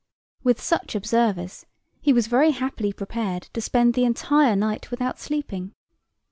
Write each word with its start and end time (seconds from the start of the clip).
With 0.41 0.59
such 0.59 0.95
observers, 0.95 1.67
he 2.01 2.11
was 2.11 2.25
very 2.25 2.49
happily 2.49 2.91
prepared 2.91 3.43
to 3.53 3.61
spend 3.61 3.93
the 3.93 4.03
entire 4.03 4.55
night 4.55 4.89
without 4.89 5.19
sleeping. 5.19 5.73